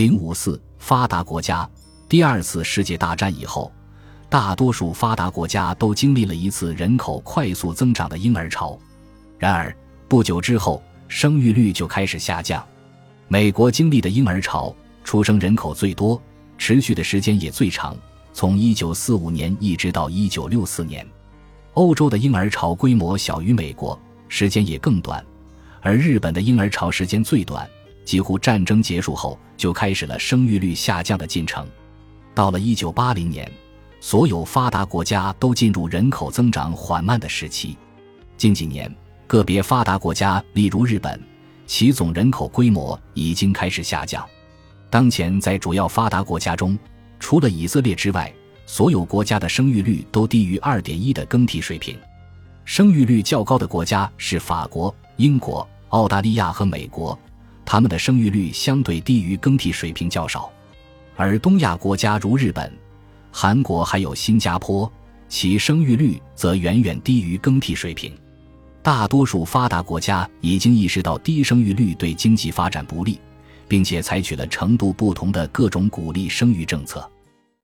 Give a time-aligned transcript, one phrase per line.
[0.00, 1.68] 零五四发达国家，
[2.08, 3.70] 第二次世界大战以后，
[4.30, 8.78] 大多数发达国家都经历了一次人口快速增长的婴儿潮。
[9.38, 9.76] 然而
[10.08, 12.66] 不久之后，生育率就开始下降。
[13.28, 14.74] 美国经历的婴儿潮，
[15.04, 16.18] 出生人口最多，
[16.56, 17.94] 持续的时间也最长，
[18.32, 21.06] 从一九四五年一直到一九六四年。
[21.74, 25.22] 欧洲的婴儿潮规模小于美国，时间也更短，
[25.82, 27.68] 而日本的婴儿潮时间最短。
[28.10, 31.64] 几乎战争结束后就开始了生育率下降的进程，
[32.34, 33.48] 到了一九八零年，
[34.00, 37.78] 所有发达国家都进入人口增长缓慢的时期。
[38.36, 38.92] 近几年，
[39.28, 41.22] 个别发达国家，例如日本，
[41.68, 44.26] 其总人口规模已经开始下降。
[44.90, 46.76] 当前在主要发达国家中，
[47.20, 48.34] 除了以色列之外，
[48.66, 51.96] 所有国家的生育率都低于二点一的更替水平。
[52.64, 57.16] 生育率较高的国家是法国、英国、澳大利亚和美国。
[57.72, 60.50] 他们的生育率相对低于更替水平较少，
[61.14, 62.68] 而东亚国家如日本、
[63.30, 64.92] 韩国还有新加坡，
[65.28, 68.12] 其生育率则远远低于更替水平。
[68.82, 73.20] 大多数发达国家已经意识到低生育率对经济发展不利，
[73.68, 77.08] 并且采取了程度不同的各种鼓励生育政策。